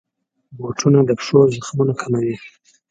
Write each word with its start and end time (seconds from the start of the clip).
بوټونه 0.57 0.99
د 1.05 1.09
پښو 1.19 1.39
زخمونه 1.55 1.93
کموي. 2.01 2.35